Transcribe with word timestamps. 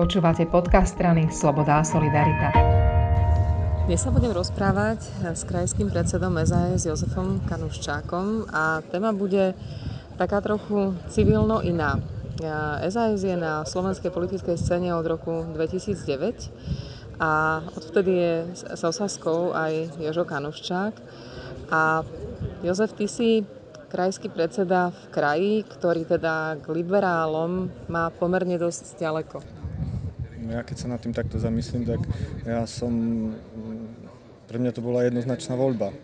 Počúvate 0.00 0.48
podcast 0.48 0.96
strany 0.96 1.28
Sloboda 1.28 1.76
a 1.76 1.84
Solidarita. 1.84 2.56
Dnes 3.84 4.00
sa 4.00 4.08
budem 4.08 4.32
rozprávať 4.32 5.04
s 5.36 5.44
krajským 5.44 5.92
predsedom 5.92 6.40
SAS 6.40 6.88
Jozefom 6.88 7.44
Kanuščákom 7.44 8.48
a 8.48 8.80
téma 8.88 9.12
bude 9.12 9.52
taká 10.16 10.40
trochu 10.40 10.96
civilno 11.12 11.60
iná. 11.60 12.00
SAS 12.88 13.20
je 13.20 13.36
na 13.36 13.68
slovenskej 13.68 14.08
politickej 14.08 14.56
scéne 14.56 14.96
od 14.96 15.04
roku 15.04 15.44
2009 15.52 16.48
a 17.20 17.60
odvtedy 17.68 18.12
je 18.16 18.34
s 18.56 18.80
Osaskou 18.80 19.52
aj 19.52 20.00
Jožo 20.00 20.24
Kanuščák. 20.24 20.96
A 21.76 22.08
Jozef, 22.64 22.96
ty 22.96 23.04
si 23.04 23.44
krajský 23.92 24.32
predseda 24.32 24.96
v 24.96 25.02
kraji, 25.12 25.54
ktorý 25.68 26.08
teda 26.08 26.56
k 26.56 26.64
liberálom 26.72 27.68
má 27.92 28.08
pomerne 28.08 28.56
dosť 28.56 28.96
ďaleko 28.96 29.59
ja 30.50 30.60
keď 30.66 30.76
sa 30.76 30.86
nad 30.90 31.00
tým 31.00 31.14
takto 31.14 31.38
zamyslím, 31.38 31.86
tak 31.86 32.00
ja 32.42 32.66
som, 32.66 32.92
pre 34.50 34.58
mňa 34.58 34.72
to 34.74 34.82
bola 34.82 35.06
jednoznačná 35.06 35.54
voľba. 35.54 35.94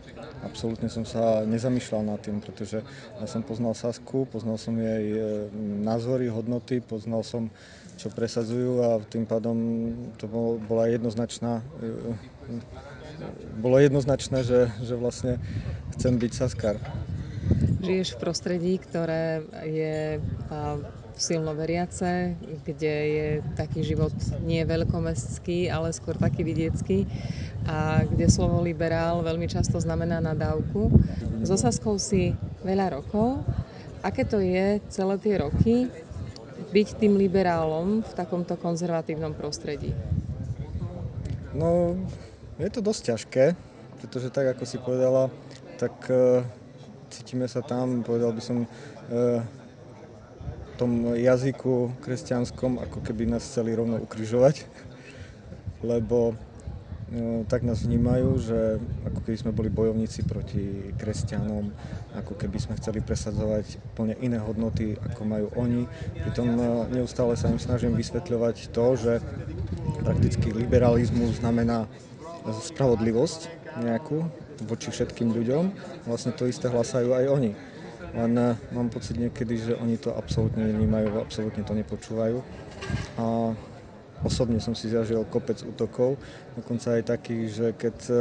Absolútne 0.46 0.86
som 0.86 1.02
sa 1.02 1.42
nezamýšľal 1.42 2.02
nad 2.06 2.22
tým, 2.22 2.38
pretože 2.38 2.80
ja 3.18 3.26
som 3.26 3.42
poznal 3.42 3.74
Sasku, 3.74 4.30
poznal 4.30 4.56
som 4.60 4.78
jej 4.78 5.18
e, 5.18 5.50
názory, 5.82 6.30
hodnoty, 6.30 6.78
poznal 6.78 7.26
som, 7.26 7.50
čo 7.96 8.12
presadzujú 8.12 8.72
a 8.84 8.90
tým 9.02 9.26
pádom 9.26 9.56
to 10.20 10.28
bola 10.68 10.86
jednoznačná 10.86 11.64
e, 11.80 12.36
bolo 13.60 13.80
jednoznačné, 13.80 14.44
že, 14.44 14.68
že 14.84 14.94
vlastne 14.96 15.40
chcem 15.96 16.20
byť 16.20 16.32
Saskar. 16.36 16.76
Žiješ 17.80 18.18
v 18.18 18.20
prostredí, 18.20 18.74
ktoré 18.82 19.46
je 19.62 20.18
silno 21.16 21.56
veriace, 21.56 22.36
kde 22.62 22.94
je 23.08 23.28
taký 23.56 23.80
život 23.80 24.12
nie 24.44 24.60
veľkomestský, 24.68 25.72
ale 25.72 25.96
skôr 25.96 26.14
taký 26.20 26.44
vidiecký 26.44 27.08
a 27.64 28.04
kde 28.04 28.28
slovo 28.28 28.60
liberál 28.60 29.24
veľmi 29.24 29.48
často 29.48 29.80
znamená 29.80 30.20
nadávku. 30.20 30.92
S 31.42 31.48
Osaskou 31.50 31.96
si 31.96 32.36
veľa 32.62 33.00
rokov. 33.00 33.42
Aké 34.04 34.22
to 34.28 34.38
je 34.38 34.78
celé 34.92 35.16
tie 35.18 35.34
roky 35.40 35.88
byť 36.70 36.88
tým 37.00 37.16
liberálom 37.16 38.04
v 38.04 38.12
takomto 38.12 38.54
konzervatívnom 38.60 39.32
prostredí? 39.34 39.96
No, 41.56 41.96
je 42.60 42.68
to 42.68 42.84
dosť 42.84 43.02
ťažké, 43.16 43.44
pretože 44.04 44.28
tak, 44.28 44.52
ako 44.52 44.64
si 44.68 44.76
povedala, 44.76 45.32
tak 45.80 45.96
uh, 46.12 46.44
cítime 47.08 47.48
sa 47.48 47.64
tam, 47.64 48.04
povedal 48.04 48.36
by 48.36 48.42
som, 48.44 48.68
uh, 49.08 49.40
tom 50.76 51.16
jazyku 51.16 51.96
kresťanskom, 52.04 52.84
ako 52.84 53.00
keby 53.00 53.24
nás 53.24 53.48
chceli 53.48 53.72
rovno 53.72 53.96
ukrižovať, 53.96 54.68
lebo 55.80 56.36
no, 57.08 57.48
tak 57.48 57.64
nás 57.64 57.80
vnímajú, 57.80 58.28
že 58.36 58.60
ako 59.08 59.20
keby 59.24 59.36
sme 59.40 59.56
boli 59.56 59.72
bojovníci 59.72 60.28
proti 60.28 60.92
kresťanom, 61.00 61.72
ako 62.20 62.36
keby 62.36 62.60
sme 62.60 62.76
chceli 62.76 63.00
presadzovať 63.00 63.80
úplne 63.96 64.20
iné 64.20 64.36
hodnoty, 64.36 65.00
ako 65.00 65.22
majú 65.24 65.48
oni. 65.56 65.88
Pritom 66.28 66.52
no, 66.52 66.84
neustále 66.92 67.40
sa 67.40 67.48
im 67.48 67.58
snažím 67.58 67.96
vysvetľovať 67.96 68.68
to, 68.76 68.86
že 69.00 69.12
prakticky 70.04 70.52
liberalizmus 70.52 71.40
znamená 71.40 71.88
spravodlivosť 72.46 73.48
nejakú 73.80 74.28
voči 74.68 74.92
všetkým 74.92 75.32
ľuďom. 75.32 75.64
Vlastne 76.04 76.36
to 76.36 76.44
isté 76.44 76.68
hlasajú 76.68 77.16
aj 77.16 77.26
oni 77.32 77.75
len 78.16 78.32
eh, 78.38 78.56
mám 78.72 78.88
pocit 78.88 79.16
niekedy, 79.20 79.54
že 79.60 79.72
oni 79.76 80.00
to 80.00 80.12
absolútne 80.14 80.64
nevnímajú, 80.64 81.20
absolútne 81.20 81.62
to 81.64 81.76
nepočúvajú. 81.76 82.40
A 83.20 83.52
osobne 84.24 84.56
som 84.60 84.72
si 84.72 84.88
zažil 84.88 85.20
kopec 85.28 85.60
útokov, 85.60 86.16
dokonca 86.56 86.96
aj 86.96 87.12
takých, 87.12 87.44
že 87.52 87.66
keď 87.76 87.96
eh, 88.08 88.18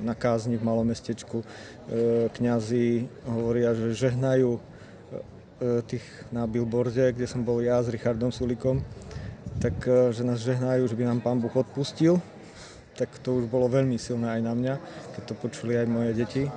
na 0.00 0.12
kázni 0.16 0.60
v 0.60 0.66
malom 0.66 0.84
mestečku 0.88 1.40
eh, 1.40 2.28
kňazi 2.32 3.08
hovoria, 3.28 3.72
že 3.76 3.96
žehnajú 4.08 4.60
tých 5.60 6.00
na 6.32 6.48
billboarde, 6.48 7.12
kde 7.12 7.28
som 7.28 7.44
bol 7.44 7.60
ja 7.60 7.84
s 7.84 7.92
Richardom 7.92 8.32
Sulikom, 8.32 8.80
tak 9.60 9.76
že 10.08 10.24
nás 10.24 10.40
žehnajú, 10.40 10.88
že 10.88 10.96
by 10.96 11.04
nám 11.04 11.20
pán 11.20 11.36
Boh 11.36 11.52
odpustil, 11.52 12.16
tak 12.96 13.12
to 13.20 13.36
už 13.36 13.44
bolo 13.44 13.68
veľmi 13.68 14.00
silné 14.00 14.40
aj 14.40 14.40
na 14.40 14.56
mňa, 14.56 14.74
keď 15.12 15.22
to 15.28 15.34
počuli 15.36 15.76
aj 15.76 15.84
moje 15.84 16.16
deti 16.16 16.48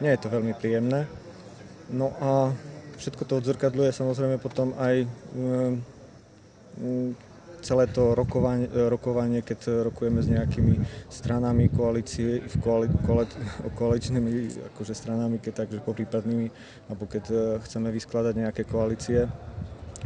nie 0.00 0.10
je 0.12 0.20
to 0.20 0.28
veľmi 0.28 0.52
príjemné. 0.56 1.08
No 1.92 2.12
a 2.18 2.52
všetko 2.96 3.22
to 3.24 3.38
odzrkadľuje 3.38 3.90
samozrejme 3.92 4.36
potom 4.40 4.72
aj 4.80 5.06
um, 5.36 5.78
celé 7.66 7.90
to 7.90 8.14
rokovanie, 8.14 8.68
rokovanie, 8.70 9.40
keď 9.42 9.90
rokujeme 9.90 10.22
s 10.22 10.28
nejakými 10.30 10.78
stranami 11.10 11.66
koalície, 11.72 12.44
v 12.44 12.56
koali, 12.62 12.86
koali, 13.02 13.26
koaličnými 13.74 14.32
akože 14.74 14.94
stranami, 14.94 15.42
keď 15.42 15.66
takže 15.66 15.82
poprípadnými, 15.82 16.46
alebo 16.90 17.04
keď 17.10 17.24
uh, 17.32 17.38
chceme 17.64 17.90
vyskladať 17.90 18.34
nejaké 18.38 18.62
koalície. 18.68 19.26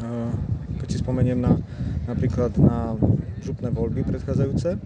Uh, 0.01 0.33
keď 0.81 0.89
si 0.89 0.99
spomeniem 1.05 1.37
na, 1.37 1.53
napríklad 2.09 2.57
na 2.57 2.97
župné 3.45 3.69
voľby 3.69 4.09
predchádzajúce, 4.09 4.81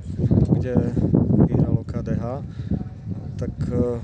kde 0.59 0.75
vyhralo 1.47 1.87
KDH, 1.87 2.43
tak 3.38 3.54
uh, 3.70 4.03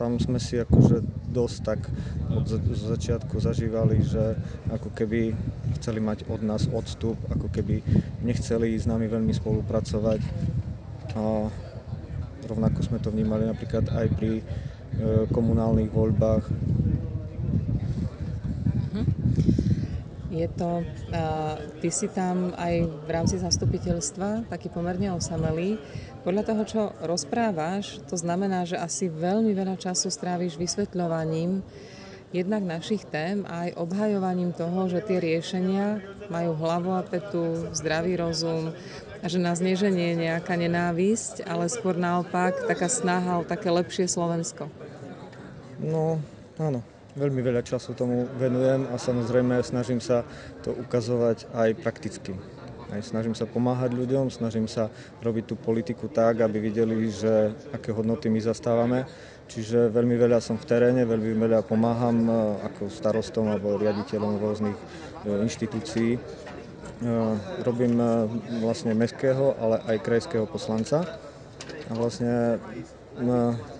tam 0.00 0.16
sme 0.16 0.40
si 0.40 0.56
akože 0.56 1.04
dosť 1.28 1.56
tak 1.60 1.84
od 2.32 2.48
začiatku 2.72 3.36
zažívali, 3.36 4.00
že 4.00 4.32
ako 4.72 4.88
keby 4.96 5.36
chceli 5.76 6.00
mať 6.00 6.24
od 6.32 6.40
nás 6.40 6.64
odstup, 6.72 7.20
ako 7.28 7.52
keby 7.52 7.84
nechceli 8.24 8.80
s 8.80 8.88
nami 8.88 9.12
veľmi 9.12 9.36
spolupracovať. 9.36 10.24
A 11.20 11.52
rovnako 12.48 12.80
sme 12.80 12.96
to 12.96 13.12
vnímali 13.12 13.44
napríklad 13.44 13.92
aj 13.92 14.06
pri 14.16 14.40
e, 14.40 14.44
komunálnych 15.28 15.92
voľbách. 15.92 16.48
Je 20.30 20.46
to, 20.46 20.86
uh, 20.86 21.58
ty 21.82 21.90
si 21.90 22.06
tam 22.06 22.54
aj 22.54 22.86
v 22.86 23.08
rámci 23.10 23.34
zastupiteľstva 23.42 24.46
taký 24.46 24.70
pomerne 24.70 25.10
osamelý. 25.10 25.82
Podľa 26.22 26.42
toho, 26.46 26.62
čo 26.62 26.80
rozprávaš, 27.02 27.98
to 28.06 28.14
znamená, 28.14 28.62
že 28.62 28.78
asi 28.78 29.10
veľmi 29.10 29.50
veľa 29.50 29.74
času 29.74 30.06
stráviš 30.06 30.54
vysvetľovaním 30.54 31.66
jednak 32.30 32.62
našich 32.62 33.02
tém 33.10 33.42
a 33.42 33.66
aj 33.66 33.74
obhajovaním 33.74 34.54
toho, 34.54 34.86
že 34.86 35.02
tie 35.02 35.18
riešenia 35.18 35.98
majú 36.30 36.54
hlavu 36.54 36.94
a 36.94 37.02
petu, 37.02 37.66
zdravý 37.74 38.14
rozum 38.14 38.70
a 39.20 39.26
že 39.26 39.42
nás 39.42 39.58
neženie 39.58 40.14
nejaká 40.14 40.54
nenávisť, 40.54 41.42
ale 41.42 41.66
skôr 41.66 41.98
naopak 41.98 42.70
taká 42.70 42.86
snaha 42.86 43.42
o 43.42 43.46
také 43.48 43.66
lepšie 43.66 44.06
Slovensko. 44.06 44.70
No, 45.82 46.22
áno. 46.54 46.86
Veľmi 47.18 47.42
veľa 47.42 47.66
času 47.66 47.90
tomu 47.98 48.30
venujem 48.38 48.86
a 48.86 48.94
samozrejme 48.94 49.58
snažím 49.66 49.98
sa 49.98 50.22
to 50.62 50.70
ukazovať 50.70 51.50
aj 51.50 51.70
prakticky. 51.82 52.38
Aj 52.90 53.02
snažím 53.02 53.34
sa 53.34 53.50
pomáhať 53.50 53.98
ľuďom, 53.98 54.30
snažím 54.30 54.70
sa 54.70 54.90
robiť 55.18 55.44
tú 55.50 55.54
politiku 55.58 56.06
tak, 56.06 56.42
aby 56.42 56.62
videli, 56.62 57.10
že 57.10 57.54
aké 57.74 57.90
hodnoty 57.90 58.30
my 58.30 58.38
zastávame. 58.38 59.10
Čiže 59.50 59.90
veľmi 59.90 60.14
veľa 60.14 60.38
som 60.38 60.54
v 60.54 60.62
teréne, 60.62 61.02
veľmi 61.02 61.34
veľa 61.34 61.66
pomáham 61.66 62.30
e, 62.30 62.34
ako 62.70 62.86
starostom 62.86 63.50
alebo 63.50 63.74
riaditeľom 63.74 64.38
rôznych 64.38 64.78
e, 64.78 64.82
inštitúcií. 65.42 66.10
E, 66.14 66.20
robím 67.66 67.98
vlastne 68.62 68.94
mestského, 68.94 69.58
ale 69.58 69.82
aj 69.90 70.06
krajského 70.06 70.46
poslanca. 70.46 71.02
A 71.90 71.92
vlastne 71.98 72.62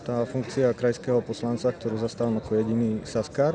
tá 0.05 0.27
funkcia 0.27 0.75
krajského 0.75 1.23
poslanca, 1.23 1.71
ktorú 1.71 2.01
zastávam 2.01 2.43
ako 2.43 2.59
jediný 2.59 3.01
Saskar, 3.07 3.55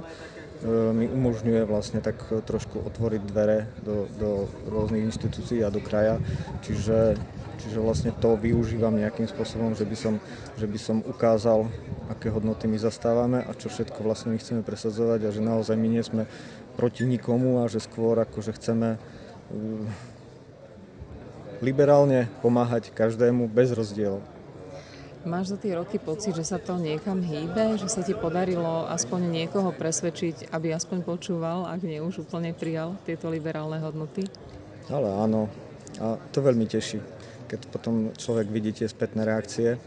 E, 0.63 0.93
mi 0.95 1.05
umožňuje 1.11 1.67
vlastne 1.67 1.99
tak 1.99 2.15
trošku 2.47 2.79
otvoriť 2.87 3.21
dvere 3.27 3.67
do, 3.83 4.07
do 4.15 4.47
rôznych 4.71 5.03
inštitúcií 5.11 5.59
a 5.61 5.69
do 5.69 5.83
kraja. 5.83 6.15
Čiže, 6.63 7.19
čiže 7.59 7.77
vlastne 7.83 8.15
to 8.15 8.39
využívam 8.39 8.95
nejakým 8.95 9.27
spôsobom, 9.27 9.75
že 9.75 9.83
by, 9.83 9.97
som, 9.99 10.15
že 10.55 10.63
by 10.63 10.79
som 10.79 10.97
ukázal, 11.03 11.67
aké 12.07 12.31
hodnoty 12.31 12.71
my 12.71 12.79
zastávame 12.79 13.43
a 13.43 13.51
čo 13.51 13.67
všetko 13.67 13.99
vlastne 13.99 14.31
my 14.31 14.39
chceme 14.39 14.61
presadzovať 14.63 15.27
a 15.27 15.33
že 15.35 15.43
naozaj 15.43 15.75
my 15.75 15.87
nie 15.91 16.03
sme 16.05 16.23
proti 16.79 17.03
nikomu 17.03 17.59
a 17.59 17.67
že 17.67 17.83
skôr 17.83 18.15
akože 18.23 18.55
chceme 18.55 18.95
e, 18.95 18.99
liberálne 21.59 22.31
pomáhať 22.39 22.95
každému 22.95 23.51
bez 23.51 23.75
rozdielov. 23.75 24.23
Máš 25.25 25.51
za 25.51 25.57
tie 25.57 25.73
roky 25.73 25.97
pocit, 25.97 26.37
že 26.37 26.45
sa 26.45 26.61
to 26.61 26.77
niekam 26.77 27.17
hýbe, 27.17 27.81
že 27.81 27.89
sa 27.89 28.05
ti 28.05 28.13
podarilo 28.13 28.85
aspoň 28.85 29.33
niekoho 29.33 29.73
presvedčiť, 29.73 30.53
aby 30.53 30.69
aspoň 30.69 31.01
počúval, 31.01 31.65
ak 31.65 31.81
nie 31.81 31.97
už 31.97 32.29
úplne 32.29 32.53
prijal 32.53 32.93
tieto 33.09 33.33
liberálne 33.33 33.81
hodnoty? 33.81 34.29
Ale 34.85 35.09
áno, 35.09 35.49
a 35.97 36.21
to 36.29 36.45
veľmi 36.45 36.69
teší, 36.69 37.01
keď 37.49 37.59
potom 37.73 38.13
človek 38.13 38.53
vidí 38.53 38.69
tie 38.69 38.85
spätné 38.85 39.25
reakcie. 39.25 39.81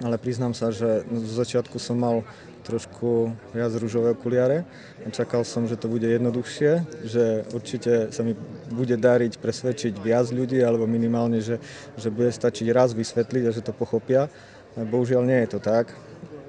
Ale 0.00 0.16
priznám 0.16 0.56
sa, 0.56 0.72
že 0.72 1.04
z 1.06 1.32
začiatku 1.44 1.76
som 1.76 2.00
mal 2.00 2.24
trošku 2.64 3.36
viac 3.52 3.70
rúžové 3.76 4.16
okuliare. 4.16 4.64
Čakal 5.12 5.44
som, 5.44 5.68
že 5.68 5.76
to 5.76 5.92
bude 5.92 6.08
jednoduchšie, 6.08 7.04
že 7.04 7.44
určite 7.52 8.08
sa 8.10 8.24
mi 8.24 8.32
bude 8.72 8.96
dariť 8.96 9.36
presvedčiť 9.38 10.00
viac 10.00 10.32
ľudí, 10.32 10.64
alebo 10.64 10.88
minimálne, 10.88 11.44
že, 11.44 11.60
že 12.00 12.08
bude 12.08 12.32
stačiť 12.32 12.72
raz 12.72 12.96
vysvetliť 12.96 13.44
a 13.44 13.54
že 13.54 13.60
to 13.60 13.76
pochopia. 13.76 14.32
Bohužiaľ 14.74 15.22
nie 15.22 15.38
je 15.46 15.48
to 15.54 15.60
tak. 15.62 15.94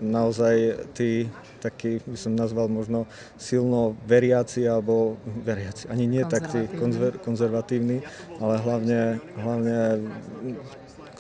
Naozaj 0.02 0.56
tí 0.98 1.30
taký, 1.66 1.98
by 2.06 2.18
som 2.18 2.38
nazval 2.38 2.70
možno 2.70 3.10
silno 3.42 3.98
veriaci, 4.06 4.70
alebo 4.70 5.18
veriaci, 5.26 5.90
ani 5.90 6.06
nie 6.06 6.22
tak 6.30 6.46
tí 6.54 6.70
konzver, 6.78 7.18
konzervatívni, 7.18 8.06
ale 8.38 8.62
hlavne, 8.62 9.18
hlavne 9.40 9.78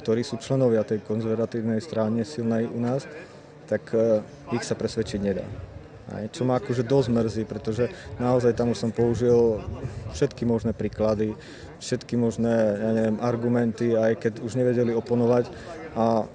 ktorí 0.05 0.21
sú 0.21 0.37
členovia 0.37 0.85
tej 0.85 1.01
konzervatívnej 1.01 1.81
strany 1.81 2.21
silnej 2.21 2.69
u 2.69 2.77
nás, 2.77 3.09
tak 3.65 3.89
uh, 3.97 4.21
ich 4.53 4.61
sa 4.61 4.77
presvedčiť 4.77 5.17
nedá. 5.17 5.45
Aj, 6.05 6.29
čo 6.29 6.45
ma 6.45 6.61
akože 6.61 6.85
dosť 6.85 7.09
mrzí, 7.09 7.43
pretože 7.49 7.89
naozaj 8.21 8.53
tam 8.53 8.69
už 8.69 8.77
som 8.77 8.93
použil 8.93 9.65
všetky 10.13 10.45
možné 10.45 10.77
príklady, 10.77 11.33
všetky 11.81 12.13
možné 12.13 12.53
ja 12.77 12.91
neviem, 12.93 13.17
argumenty, 13.17 13.97
aj 13.97 14.21
keď 14.21 14.33
už 14.45 14.53
nevedeli 14.53 14.93
oponovať 14.93 15.49
a 15.97 16.29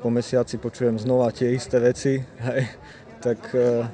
po 0.00 0.08
mesiaci 0.08 0.56
počujem 0.56 0.96
znova 0.96 1.28
tie 1.30 1.52
isté 1.52 1.76
veci, 1.76 2.16
hej, 2.20 2.62
tak 3.20 3.38
uh, 3.52 3.84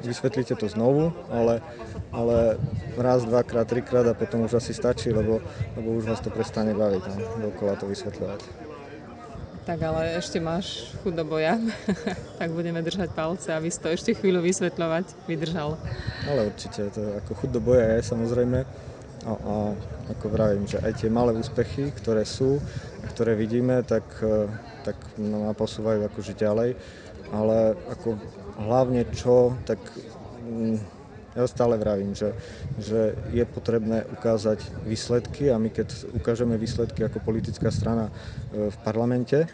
vysvetlíte 0.00 0.56
to 0.56 0.66
znovu, 0.68 1.12
ale, 1.28 1.60
ale 2.12 2.56
raz, 2.96 3.24
dvakrát, 3.28 3.68
trikrát 3.68 4.08
a 4.08 4.16
potom 4.16 4.48
už 4.48 4.56
asi 4.56 4.72
stačí, 4.72 5.12
lebo, 5.12 5.44
lebo 5.76 5.88
už 6.00 6.08
vás 6.08 6.20
to 6.24 6.32
prestane 6.32 6.72
baviť, 6.72 7.04
no, 7.12 7.16
dokola 7.52 7.76
to 7.76 7.84
vysvetľovať. 7.86 8.40
Tak 9.68 9.78
ale 9.84 10.16
ešte 10.16 10.40
máš 10.40 10.96
chuť 11.04 11.12
do 11.14 11.24
boja, 11.28 11.60
tak 12.40 12.48
budeme 12.56 12.80
držať 12.80 13.12
palce, 13.12 13.52
aby 13.52 13.68
si 13.68 13.78
to 13.78 13.92
ešte 13.92 14.16
chvíľu 14.16 14.40
vysvetľovať 14.40 15.28
vydržal. 15.28 15.76
Ale 16.24 16.48
určite, 16.48 16.88
to 16.90 17.20
ako 17.20 17.32
chuť 17.44 17.50
do 17.52 17.60
boja 17.60 18.00
je 18.00 18.02
samozrejme. 18.08 18.64
A, 19.20 19.32
a 19.36 19.54
ako 20.16 20.32
vravím, 20.32 20.64
že 20.64 20.80
aj 20.80 21.04
tie 21.04 21.12
malé 21.12 21.36
úspechy, 21.36 21.92
ktoré 21.92 22.24
sú, 22.24 22.56
ktoré 23.10 23.34
vidíme, 23.34 23.82
tak, 23.82 24.06
e, 24.22 24.46
tak 24.86 24.96
ma 25.18 25.52
posúvajú 25.52 26.06
akože 26.06 26.38
ďalej. 26.38 26.78
Ale 27.30 27.78
ako 27.90 28.18
hlavne 28.58 29.06
čo, 29.14 29.54
tak 29.66 29.78
mm, 30.42 30.78
ja 31.38 31.46
stále 31.46 31.78
vravím, 31.78 32.10
že, 32.10 32.34
že 32.74 33.14
je 33.30 33.44
potrebné 33.46 34.02
ukázať 34.10 34.66
výsledky 34.82 35.46
a 35.50 35.62
my 35.62 35.70
keď 35.70 36.10
ukážeme 36.10 36.58
výsledky 36.58 37.06
ako 37.06 37.22
politická 37.22 37.70
strana 37.70 38.10
e, 38.10 38.12
v 38.70 38.76
parlamente, 38.82 39.46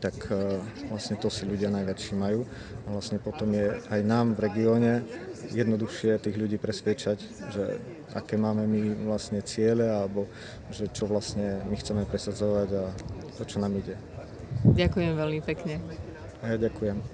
tak 0.00 0.16
e, 0.32 0.58
vlastne 0.88 1.20
to 1.20 1.28
si 1.28 1.44
ľudia 1.44 1.68
najviac 1.68 2.00
všímajú 2.00 2.40
a 2.84 2.88
vlastne 2.88 3.18
potom 3.20 3.52
je 3.52 3.76
aj 3.90 4.00
nám 4.02 4.34
v 4.34 4.42
regióne 4.48 4.92
jednoduchšie 5.52 6.16
tých 6.24 6.36
ľudí 6.40 6.56
presviečať, 6.56 7.18
že 7.52 7.64
aké 8.16 8.40
máme 8.40 8.64
my 8.64 9.04
vlastne 9.04 9.44
ciele 9.44 9.84
alebo 9.84 10.24
že 10.72 10.88
čo 10.88 11.04
vlastne 11.04 11.60
my 11.68 11.76
chceme 11.76 12.08
presadzovať 12.08 12.68
a 12.72 12.84
to, 13.36 13.42
čo 13.44 13.60
nám 13.60 13.76
ide. 13.76 13.98
Ďakujem 14.64 15.12
veľmi 15.12 15.40
pekne. 15.44 15.76
A 16.40 16.54
ja 16.54 16.56
ďakujem. 16.56 17.04